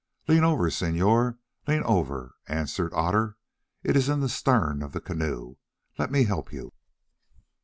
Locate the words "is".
3.95-4.09